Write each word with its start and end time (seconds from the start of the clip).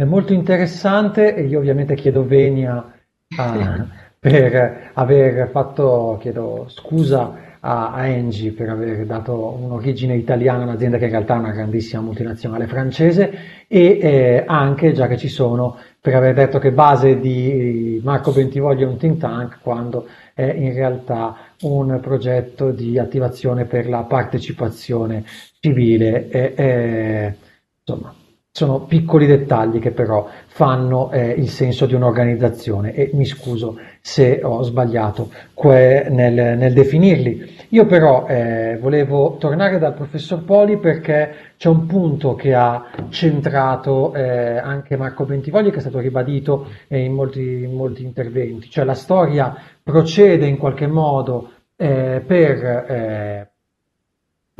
È 0.00 0.04
molto 0.04 0.32
interessante 0.32 1.34
e 1.34 1.42
io 1.42 1.58
ovviamente 1.58 1.94
chiedo 1.94 2.24
venia 2.24 2.90
a, 3.36 3.86
per 4.18 4.92
aver 4.94 5.50
fatto, 5.50 6.16
chiedo 6.22 6.64
scusa 6.68 7.58
a, 7.60 7.92
a 7.92 8.06
Engie 8.06 8.52
per 8.52 8.70
aver 8.70 9.04
dato 9.04 9.58
un'origine 9.60 10.16
italiana 10.16 10.62
a 10.62 10.68
un'azienda 10.68 10.96
che 10.96 11.04
in 11.04 11.10
realtà 11.10 11.34
è 11.34 11.38
una 11.40 11.50
grandissima 11.50 12.00
multinazionale 12.00 12.66
francese 12.66 13.30
e 13.68 13.98
eh, 14.00 14.44
anche, 14.46 14.94
già 14.94 15.06
che 15.06 15.18
ci 15.18 15.28
sono, 15.28 15.76
per 16.00 16.14
aver 16.14 16.32
detto 16.32 16.58
che 16.58 16.72
base 16.72 17.20
di 17.20 18.00
Marco 18.02 18.32
Bentivoglio 18.32 18.86
è 18.86 18.90
un 18.90 18.96
think 18.96 19.18
tank 19.18 19.58
quando 19.60 20.06
è 20.32 20.50
in 20.50 20.72
realtà 20.72 21.36
un 21.60 21.98
progetto 22.00 22.70
di 22.70 22.98
attivazione 22.98 23.66
per 23.66 23.86
la 23.86 24.04
partecipazione 24.04 25.24
civile. 25.60 26.30
E, 26.30 26.54
e, 26.56 27.36
insomma, 27.84 28.14
sono 28.52 28.80
piccoli 28.80 29.26
dettagli 29.26 29.78
che 29.78 29.92
però 29.92 30.28
fanno 30.46 31.10
eh, 31.12 31.30
il 31.30 31.48
senso 31.48 31.86
di 31.86 31.94
un'organizzazione 31.94 32.94
e 32.94 33.10
mi 33.14 33.24
scuso 33.24 33.78
se 34.00 34.40
ho 34.42 34.62
sbagliato 34.62 35.30
nel, 35.62 36.58
nel, 36.58 36.72
definirli. 36.72 37.58
Io 37.68 37.86
però 37.86 38.26
eh, 38.26 38.76
volevo 38.80 39.36
tornare 39.38 39.78
dal 39.78 39.94
professor 39.94 40.42
Poli 40.42 40.78
perché 40.78 41.52
c'è 41.56 41.68
un 41.68 41.86
punto 41.86 42.34
che 42.34 42.52
ha 42.52 42.86
centrato 43.10 44.12
eh, 44.14 44.58
anche 44.58 44.96
Marco 44.96 45.24
Bentivogli 45.24 45.70
che 45.70 45.76
è 45.76 45.80
stato 45.80 46.00
ribadito 46.00 46.66
eh, 46.88 47.04
in 47.04 47.12
molti, 47.12 47.62
in, 47.62 47.72
molti, 47.72 48.02
interventi, 48.02 48.68
cioè 48.68 48.84
la 48.84 48.94
storia 48.94 49.54
procede 49.80 50.46
in 50.46 50.56
qualche 50.56 50.88
modo 50.88 51.52
eh, 51.76 52.20
per 52.26 52.64
eh, 52.64 53.49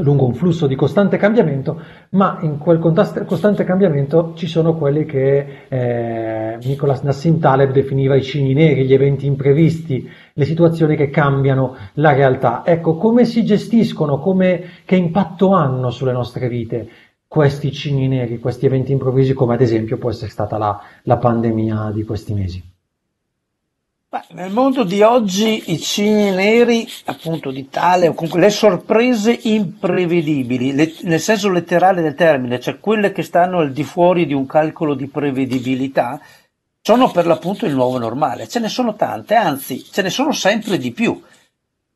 lungo 0.01 0.27
un 0.27 0.35
flusso 0.35 0.67
di 0.67 0.75
costante 0.75 1.17
cambiamento, 1.17 1.81
ma 2.11 2.39
in 2.43 2.59
quel 2.59 2.79
costante 2.79 3.65
cambiamento 3.65 4.33
ci 4.35 4.47
sono 4.47 4.77
quelli 4.77 5.05
che 5.05 5.67
eh, 5.69 6.59
Nicolas 6.63 7.03
Nassim 7.03 7.39
Taleb 7.39 7.73
definiva 7.73 8.15
i 8.15 8.23
cigni 8.23 8.55
neri, 8.55 8.85
gli 8.85 8.95
eventi 8.95 9.27
imprevisti, 9.27 10.09
le 10.33 10.45
situazioni 10.45 10.97
che 10.97 11.11
cambiano 11.11 11.77
la 11.95 12.13
realtà. 12.13 12.63
Ecco, 12.65 12.97
come 12.97 13.25
si 13.25 13.45
gestiscono, 13.45 14.19
come, 14.19 14.63
che 14.85 14.97
impatto 14.97 15.53
hanno 15.53 15.91
sulle 15.91 16.13
nostre 16.13 16.49
vite 16.49 16.89
questi 17.27 17.71
cigni 17.71 18.09
neri, 18.09 18.41
questi 18.41 18.67
eventi 18.67 18.93
improvvisi, 18.93 19.35
come 19.35 19.55
ad 19.55 19.61
esempio 19.61 19.99
può 19.99 20.11
essere 20.11 20.31
stata 20.31 20.59
la, 20.59 20.81
la 21.05 21.17
pandemia 21.17 21.93
di 21.95 22.03
questi 22.03 22.35
mesi? 22.35 22.70
Beh, 24.13 24.25
nel 24.31 24.51
mondo 24.51 24.83
di 24.83 25.03
oggi 25.03 25.71
i 25.71 25.79
cigni 25.79 26.33
neri, 26.33 26.85
appunto 27.05 27.53
di 27.53 27.69
tale, 27.69 28.09
o 28.09 28.13
comunque 28.13 28.41
le 28.41 28.51
sorprese 28.51 29.39
imprevedibili, 29.43 30.75
le, 30.75 30.93
nel 31.03 31.21
senso 31.21 31.49
letterale 31.49 32.03
del 32.03 32.17
termine, 32.17 32.59
cioè 32.59 32.81
quelle 32.81 33.13
che 33.13 33.23
stanno 33.23 33.59
al 33.59 33.71
di 33.71 33.85
fuori 33.85 34.27
di 34.27 34.35
un 34.35 34.47
calcolo 34.47 34.95
di 34.95 35.07
prevedibilità, 35.07 36.21
sono 36.83 37.09
per 37.13 37.25
l'appunto 37.25 37.67
il 37.67 37.75
nuovo 37.77 37.99
normale. 37.99 38.49
Ce 38.49 38.59
ne 38.59 38.69
sono 38.69 38.97
tante, 38.97 39.37
anzi, 39.37 39.81
ce 39.81 40.03
ne 40.03 40.11
sono 40.11 40.33
sempre 40.33 40.77
di 40.77 40.91
più. 40.91 41.23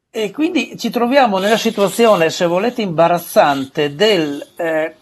E 0.08 0.30
quindi 0.30 0.78
ci 0.78 0.90
troviamo 0.90 1.38
nella 1.38 1.58
situazione, 1.58 2.30
se 2.30 2.46
volete, 2.46 2.80
imbarazzante 2.80 3.92
del, 3.96 4.40
eh, 4.54 4.94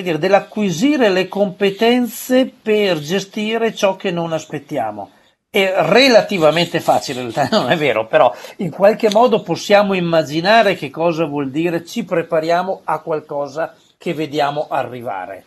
dire, 0.00 0.16
dell'acquisire 0.16 1.10
le 1.10 1.28
competenze 1.28 2.50
per 2.62 3.00
gestire 3.00 3.74
ciò 3.74 3.96
che 3.96 4.10
non 4.10 4.32
aspettiamo 4.32 5.10
è 5.54 5.70
relativamente 5.80 6.80
facile, 6.80 7.20
in 7.20 7.30
realtà 7.30 7.54
non 7.60 7.70
è 7.70 7.76
vero, 7.76 8.06
però 8.06 8.34
in 8.56 8.70
qualche 8.70 9.10
modo 9.10 9.42
possiamo 9.42 9.92
immaginare 9.92 10.76
che 10.76 10.88
cosa 10.88 11.26
vuol 11.26 11.50
dire 11.50 11.84
ci 11.84 12.04
prepariamo 12.04 12.80
a 12.84 13.00
qualcosa 13.00 13.74
che 13.98 14.14
vediamo 14.14 14.68
arrivare. 14.70 15.44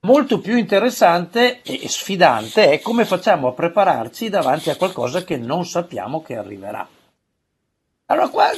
Molto 0.00 0.40
più 0.40 0.56
interessante 0.56 1.62
e 1.62 1.88
sfidante 1.88 2.70
è 2.70 2.80
come 2.80 3.04
facciamo 3.04 3.46
a 3.46 3.52
prepararci 3.52 4.28
davanti 4.30 4.68
a 4.68 4.76
qualcosa 4.76 5.22
che 5.22 5.36
non 5.36 5.64
sappiamo 5.64 6.20
che 6.20 6.36
arriverà. 6.36 6.86
Allora, 8.06 8.28
qua, 8.28 8.48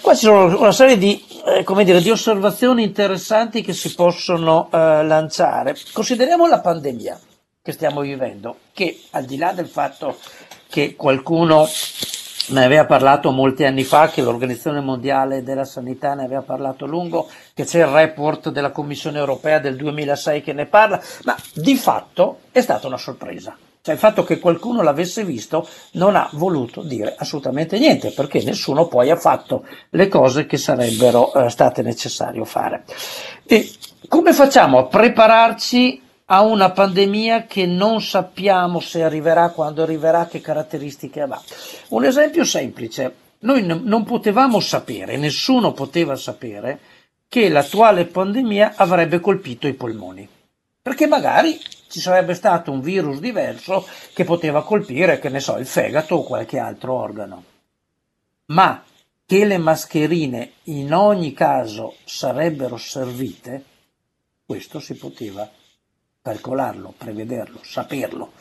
qua 0.00 0.14
ci 0.14 0.24
sono 0.24 0.58
una 0.58 0.72
serie 0.72 0.96
di, 0.96 1.22
eh, 1.44 1.84
dire, 1.84 2.00
di, 2.00 2.10
osservazioni 2.10 2.82
interessanti 2.82 3.60
che 3.60 3.74
si 3.74 3.94
possono 3.94 4.70
eh, 4.72 5.04
lanciare. 5.04 5.76
Consideriamo 5.92 6.46
la 6.46 6.60
pandemia 6.60 7.18
che 7.66 7.72
stiamo 7.72 8.02
vivendo, 8.02 8.58
che 8.72 8.96
al 9.10 9.24
di 9.24 9.36
là 9.36 9.50
del 9.50 9.66
fatto 9.66 10.16
che 10.68 10.94
qualcuno 10.94 11.66
ne 12.50 12.64
aveva 12.64 12.84
parlato 12.84 13.32
molti 13.32 13.64
anni 13.64 13.82
fa, 13.82 14.08
che 14.08 14.22
l'Organizzazione 14.22 14.78
Mondiale 14.78 15.42
della 15.42 15.64
Sanità 15.64 16.14
ne 16.14 16.22
aveva 16.22 16.42
parlato 16.42 16.84
a 16.84 16.86
lungo, 16.86 17.28
che 17.54 17.64
c'è 17.64 17.80
il 17.80 17.86
report 17.86 18.50
della 18.50 18.70
Commissione 18.70 19.18
Europea 19.18 19.58
del 19.58 19.74
2006 19.74 20.42
che 20.42 20.52
ne 20.52 20.66
parla, 20.66 21.02
ma 21.24 21.36
di 21.54 21.74
fatto 21.74 22.38
è 22.52 22.60
stata 22.60 22.86
una 22.86 22.98
sorpresa. 22.98 23.56
Cioè 23.82 23.94
il 23.94 24.00
fatto 24.00 24.22
che 24.22 24.38
qualcuno 24.38 24.82
l'avesse 24.82 25.24
visto 25.24 25.66
non 25.94 26.14
ha 26.14 26.28
voluto 26.34 26.82
dire 26.82 27.16
assolutamente 27.18 27.80
niente, 27.80 28.12
perché 28.12 28.44
nessuno 28.44 28.86
poi 28.86 29.10
ha 29.10 29.16
fatto 29.16 29.66
le 29.90 30.06
cose 30.06 30.46
che 30.46 30.56
sarebbero 30.56 31.34
eh, 31.34 31.50
state 31.50 31.82
necessario 31.82 32.44
fare. 32.44 32.84
E 33.44 33.68
come 34.06 34.32
facciamo 34.32 34.78
a 34.78 34.84
prepararci 34.84 36.04
a 36.28 36.42
una 36.42 36.70
pandemia 36.70 37.46
che 37.46 37.66
non 37.66 38.00
sappiamo 38.00 38.80
se 38.80 39.02
arriverà, 39.02 39.50
quando 39.50 39.82
arriverà, 39.82 40.26
che 40.26 40.40
caratteristiche 40.40 41.20
avrà. 41.20 41.40
Un 41.88 42.04
esempio 42.04 42.44
semplice, 42.44 43.14
noi 43.40 43.62
n- 43.62 43.82
non 43.84 44.04
potevamo 44.04 44.58
sapere, 44.58 45.16
nessuno 45.16 45.72
poteva 45.72 46.16
sapere, 46.16 46.80
che 47.28 47.48
l'attuale 47.48 48.06
pandemia 48.06 48.74
avrebbe 48.76 49.20
colpito 49.20 49.68
i 49.68 49.74
polmoni, 49.74 50.28
perché 50.82 51.06
magari 51.06 51.58
ci 51.88 52.00
sarebbe 52.00 52.34
stato 52.34 52.72
un 52.72 52.80
virus 52.80 53.20
diverso 53.20 53.86
che 54.12 54.24
poteva 54.24 54.64
colpire, 54.64 55.20
che 55.20 55.28
ne 55.28 55.40
so, 55.40 55.56
il 55.58 55.66
fegato 55.66 56.16
o 56.16 56.24
qualche 56.24 56.58
altro 56.58 56.94
organo. 56.94 57.44
Ma 58.46 58.82
che 59.24 59.44
le 59.44 59.58
mascherine 59.58 60.52
in 60.64 60.92
ogni 60.92 61.32
caso 61.32 61.94
sarebbero 62.04 62.76
servite, 62.76 63.64
questo 64.44 64.78
si 64.80 64.94
poteva 64.94 65.48
calcolarlo, 66.26 66.92
prevederlo, 66.98 67.60
saperlo, 67.62 68.32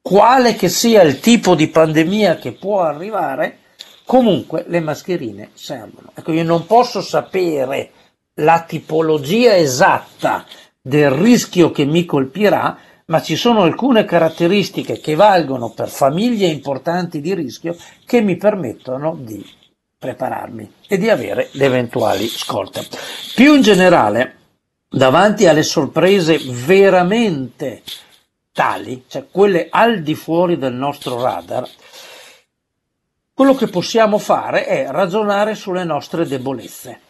quale 0.00 0.54
che 0.54 0.68
sia 0.68 1.02
il 1.02 1.18
tipo 1.18 1.56
di 1.56 1.66
pandemia 1.66 2.36
che 2.36 2.52
può 2.52 2.82
arrivare, 2.82 3.58
comunque 4.04 4.64
le 4.68 4.78
mascherine 4.78 5.50
servono. 5.54 6.12
Ecco, 6.14 6.30
io 6.30 6.44
non 6.44 6.66
posso 6.66 7.00
sapere 7.00 7.90
la 8.34 8.62
tipologia 8.62 9.56
esatta 9.56 10.46
del 10.80 11.10
rischio 11.10 11.72
che 11.72 11.84
mi 11.84 12.04
colpirà, 12.04 12.78
ma 13.06 13.20
ci 13.20 13.34
sono 13.34 13.62
alcune 13.62 14.04
caratteristiche 14.04 15.00
che 15.00 15.16
valgono 15.16 15.70
per 15.70 15.88
famiglie 15.88 16.46
importanti 16.46 17.20
di 17.20 17.34
rischio 17.34 17.76
che 18.06 18.20
mi 18.20 18.36
permettono 18.36 19.16
di 19.18 19.44
prepararmi 19.98 20.74
e 20.86 20.96
di 20.96 21.10
avere 21.10 21.48
le 21.52 21.64
eventuali 21.64 22.28
scorte. 22.28 22.86
Più 23.34 23.54
in 23.54 23.62
generale, 23.62 24.36
davanti 24.92 25.46
alle 25.46 25.62
sorprese 25.62 26.38
veramente 26.38 27.82
tali, 28.52 29.04
cioè 29.08 29.26
quelle 29.30 29.68
al 29.70 30.02
di 30.02 30.14
fuori 30.14 30.58
del 30.58 30.74
nostro 30.74 31.20
radar, 31.20 31.66
quello 33.32 33.54
che 33.54 33.68
possiamo 33.68 34.18
fare 34.18 34.66
è 34.66 34.86
ragionare 34.90 35.54
sulle 35.54 35.84
nostre 35.84 36.26
debolezze. 36.26 37.00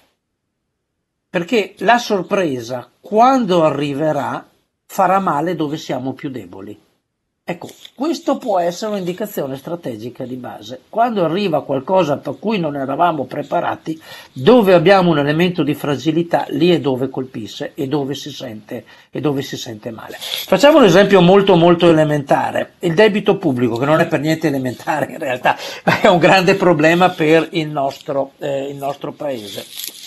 Perché 1.28 1.75
la 1.78 1.98
sorpresa, 1.98 2.88
quando 3.00 3.65
arriverà, 3.65 4.48
farà 4.87 5.19
male 5.19 5.56
dove 5.56 5.76
siamo 5.76 6.12
più 6.12 6.31
deboli. 6.31 6.78
Ecco, 7.52 7.68
questo 7.94 8.38
può 8.38 8.58
essere 8.58 8.92
un'indicazione 8.92 9.58
strategica 9.58 10.24
di 10.24 10.36
base. 10.36 10.80
Quando 10.88 11.22
arriva 11.22 11.62
qualcosa 11.62 12.16
per 12.16 12.38
cui 12.38 12.58
non 12.58 12.76
eravamo 12.76 13.26
preparati, 13.26 14.00
dove 14.32 14.72
abbiamo 14.72 15.10
un 15.10 15.18
elemento 15.18 15.62
di 15.62 15.74
fragilità, 15.74 16.46
lì 16.48 16.70
è 16.70 16.80
dove 16.80 17.10
colpisce 17.10 17.72
e 17.74 17.88
dove 17.88 18.14
si 18.14 18.30
sente, 18.30 18.84
e 19.10 19.20
dove 19.20 19.42
si 19.42 19.58
sente 19.58 19.91
male. 19.91 20.16
Facciamo 20.18 20.78
un 20.78 20.84
esempio 20.84 21.20
molto 21.20 21.54
molto 21.54 21.91
elementare. 21.91 22.72
Il 22.78 22.94
debito 22.94 23.36
pubblico, 23.36 23.77
che 23.77 23.84
non 23.84 24.00
è 24.00 24.06
per 24.06 24.21
niente 24.21 24.47
elementare 24.47 25.12
in 25.12 25.18
realtà, 25.18 25.54
ma 25.84 26.00
è 26.00 26.06
un 26.06 26.18
grande 26.18 26.54
problema 26.54 27.10
per 27.10 27.48
il 27.50 27.68
nostro, 27.68 28.32
eh, 28.38 28.71
il 28.71 28.77
nostro 28.77 29.12
paese. 29.12 30.02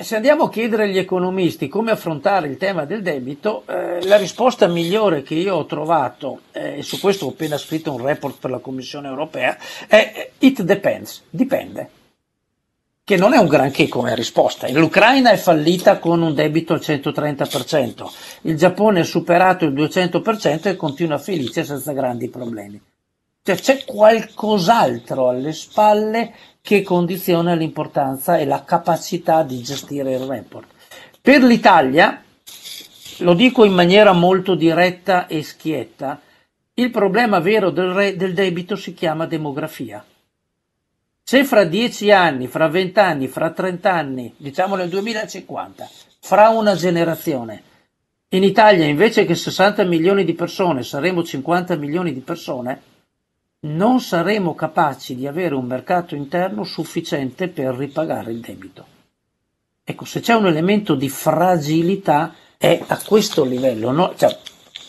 Eh, 0.00 0.02
se 0.02 0.16
andiamo 0.16 0.44
a 0.44 0.50
chiedere 0.50 0.84
agli 0.84 0.96
economisti 0.96 1.68
come 1.68 1.90
affrontare 1.90 2.48
il 2.48 2.56
tema 2.56 2.86
del 2.86 3.02
debito, 3.02 3.64
eh, 3.66 4.02
la 4.06 4.16
risposta 4.16 4.66
migliore 4.66 5.22
che 5.22 5.34
io 5.34 5.56
ho 5.56 5.66
trovato, 5.66 6.40
eh, 6.52 6.78
e 6.78 6.82
su 6.82 6.98
questo 6.98 7.26
ho 7.26 7.30
appena 7.30 7.58
scritto 7.58 7.92
un 7.92 8.02
report 8.02 8.38
per 8.40 8.50
la 8.50 8.60
Commissione 8.60 9.08
europea, 9.08 9.58
è 9.86 10.30
it 10.38 10.62
depends, 10.62 11.24
dipende. 11.28 11.90
Che 13.04 13.16
non 13.16 13.34
è 13.34 13.38
un 13.38 13.48
granché 13.48 13.88
come 13.88 14.14
risposta. 14.14 14.70
L'Ucraina 14.70 15.32
è 15.32 15.36
fallita 15.36 15.98
con 15.98 16.22
un 16.22 16.32
debito 16.32 16.72
al 16.72 16.80
130%, 16.80 18.10
il 18.42 18.56
Giappone 18.56 19.00
ha 19.00 19.04
superato 19.04 19.66
il 19.66 19.74
200% 19.74 20.68
e 20.68 20.76
continua 20.76 21.18
felice 21.18 21.62
senza 21.62 21.92
grandi 21.92 22.30
problemi. 22.30 22.80
Cioè 23.42 23.56
c'è 23.56 23.84
qualcos'altro 23.84 25.28
alle 25.28 25.52
spalle 25.52 26.34
che 26.60 26.82
condiziona 26.82 27.54
l'importanza 27.54 28.36
e 28.36 28.44
la 28.44 28.64
capacità 28.64 29.42
di 29.42 29.62
gestire 29.62 30.12
il 30.12 30.26
report. 30.26 30.68
Per 31.22 31.42
l'Italia 31.42 32.22
lo 33.18 33.34
dico 33.34 33.64
in 33.64 33.72
maniera 33.72 34.12
molto 34.12 34.54
diretta 34.54 35.26
e 35.26 35.42
schietta, 35.42 36.20
il 36.74 36.90
problema 36.90 37.40
vero 37.40 37.70
del, 37.70 37.90
re, 37.92 38.16
del 38.16 38.34
debito 38.34 38.76
si 38.76 38.94
chiama 38.94 39.26
demografia. 39.26 40.04
Se 41.22 41.44
fra 41.44 41.64
dieci 41.64 42.10
anni, 42.10 42.46
fra 42.46 42.68
vent'anni, 42.68 43.28
fra 43.28 43.50
trent'anni, 43.50 44.34
diciamo 44.36 44.76
nel 44.76 44.88
2050, 44.88 45.88
fra 46.20 46.48
una 46.48 46.74
generazione, 46.74 47.62
in 48.30 48.42
Italia 48.42 48.84
invece 48.84 49.24
che 49.24 49.34
60 49.34 49.84
milioni 49.84 50.24
di 50.24 50.34
persone 50.34 50.82
saremo 50.82 51.22
50 51.22 51.76
milioni 51.76 52.12
di 52.12 52.20
persone, 52.20 52.80
non 53.62 54.00
saremo 54.00 54.54
capaci 54.54 55.14
di 55.14 55.26
avere 55.26 55.54
un 55.54 55.66
mercato 55.66 56.14
interno 56.14 56.64
sufficiente 56.64 57.48
per 57.48 57.74
ripagare 57.74 58.32
il 58.32 58.40
debito. 58.40 58.86
Ecco, 59.84 60.04
se 60.04 60.20
c'è 60.20 60.34
un 60.34 60.46
elemento 60.46 60.94
di 60.94 61.08
fragilità 61.08 62.34
è 62.56 62.82
a 62.86 63.00
questo 63.04 63.44
livello, 63.44 63.90
no? 63.90 64.14
cioè, 64.16 64.34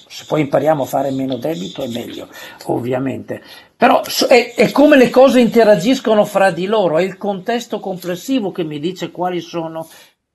se 0.07 0.25
poi 0.25 0.41
impariamo 0.41 0.83
a 0.83 0.85
fare 0.85 1.11
meno 1.11 1.37
debito 1.37 1.83
è 1.83 1.87
meglio, 1.87 2.27
ovviamente. 2.65 3.41
Però 3.75 4.01
è, 4.27 4.53
è, 4.53 4.71
come 4.71 4.95
le 4.95 5.09
cose 5.09 5.39
interagiscono 5.39 6.23
fra 6.23 6.51
di 6.51 6.65
loro, 6.65 6.97
è 6.97 7.03
il 7.03 7.17
contesto 7.17 7.79
complessivo 7.79 8.51
che 8.51 8.63
mi 8.63 8.79
dice 8.79 9.11
quali 9.11 9.41
sono 9.41 9.87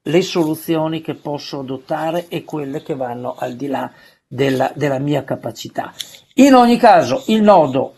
le 0.02 0.22
soluzioni 0.22 1.00
che 1.00 1.14
posso 1.14 1.60
adottare 1.60 2.26
e 2.28 2.44
quelle 2.44 2.82
che 2.82 2.94
vanno 2.94 3.34
al 3.38 3.54
di 3.54 3.66
là 3.66 3.90
della, 4.26 4.72
della 4.74 4.98
mia 4.98 5.24
capacità. 5.24 5.92
In 6.34 6.54
ogni 6.54 6.76
caso, 6.76 7.22
il 7.26 7.42
nodo 7.42 7.95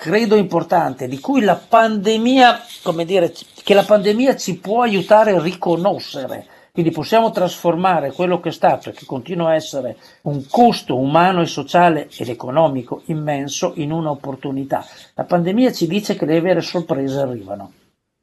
credo 0.00 0.36
importante 0.36 1.08
di 1.08 1.18
cui 1.18 1.40
la 1.40 1.56
pandemia, 1.56 2.62
come 2.84 3.04
dire, 3.04 3.34
che 3.64 3.74
la 3.74 3.82
pandemia 3.82 4.36
ci 4.36 4.56
può 4.58 4.82
aiutare 4.82 5.32
a 5.32 5.42
riconoscere 5.42 6.46
quindi 6.78 6.94
possiamo 6.94 7.32
trasformare 7.32 8.12
quello 8.12 8.38
che 8.38 8.50
è 8.50 8.52
stato 8.52 8.90
e 8.90 8.92
che 8.92 9.04
continua 9.04 9.48
a 9.48 9.54
essere 9.56 9.96
un 10.22 10.46
costo 10.48 10.96
umano 10.96 11.40
e 11.40 11.46
sociale 11.46 12.08
ed 12.16 12.28
economico 12.28 13.02
immenso 13.06 13.72
in 13.78 13.90
un'opportunità. 13.90 14.86
La 15.14 15.24
pandemia 15.24 15.72
ci 15.72 15.88
dice 15.88 16.14
che 16.14 16.24
le 16.24 16.40
vere 16.40 16.60
sorprese 16.60 17.18
arrivano. 17.18 17.72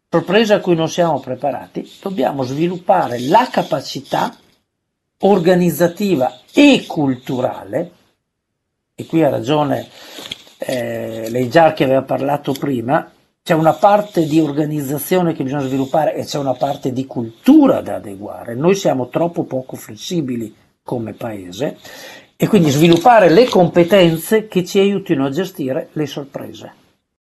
Sorprese 0.09 0.53
a 0.53 0.61
cui 0.61 0.73
non 0.73 0.87
siamo 0.87 1.19
preparati. 1.19 1.91
Dobbiamo 2.01 2.43
sviluppare 2.43 3.19
la 3.27 3.45
capacità 3.51 4.33
organizzativa 5.19 6.39
e 6.53 6.85
culturale, 6.87 7.91
e 8.95 9.05
qui 9.05 9.21
ha 9.21 9.29
ragione 9.29 9.89
eh, 10.65 11.27
lei 11.29 11.49
già 11.49 11.73
che 11.73 11.83
aveva 11.83 12.01
parlato 12.01 12.51
prima, 12.53 13.11
c'è 13.43 13.53
una 13.53 13.73
parte 13.73 14.25
di 14.25 14.39
organizzazione 14.39 15.33
che 15.33 15.43
bisogna 15.43 15.67
sviluppare 15.67 16.15
e 16.15 16.25
c'è 16.25 16.39
una 16.39 16.55
parte 16.55 16.91
di 16.91 17.05
cultura 17.05 17.81
da 17.81 17.95
adeguare. 17.95 18.55
Noi 18.55 18.73
siamo 18.73 19.07
troppo 19.09 19.43
poco 19.43 19.75
flessibili 19.75 20.53
come 20.81 21.13
paese 21.13 21.77
e 22.35 22.47
quindi 22.47 22.71
sviluppare 22.71 23.29
le 23.29 23.45
competenze 23.45 24.47
che 24.47 24.65
ci 24.65 24.79
aiutino 24.79 25.25
a 25.25 25.29
gestire 25.29 25.89
le 25.93 26.07
sorprese. 26.07 26.84